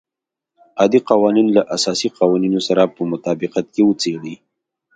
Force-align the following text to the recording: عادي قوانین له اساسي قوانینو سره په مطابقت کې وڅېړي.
عادي 0.79 0.99
قوانین 1.09 1.47
له 1.55 1.61
اساسي 1.75 2.07
قوانینو 2.19 2.59
سره 2.67 2.83
په 2.95 3.01
مطابقت 3.11 3.65
کې 3.73 3.81
وڅېړي. 3.85 4.35